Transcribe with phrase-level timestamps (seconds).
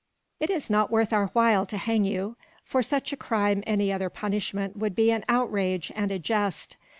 [0.39, 2.35] "It is not worth our while to hang you.
[2.63, 6.75] For such a crime any other punishment would be an outrage and a jest.